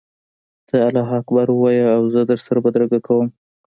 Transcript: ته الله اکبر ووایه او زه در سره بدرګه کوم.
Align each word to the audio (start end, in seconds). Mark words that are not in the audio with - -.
ته 0.67 0.75
الله 0.87 1.07
اکبر 1.19 1.47
ووایه 1.51 1.87
او 1.95 2.03
زه 2.13 2.21
در 2.29 2.39
سره 2.45 2.59
بدرګه 2.65 2.99
کوم. 3.05 3.27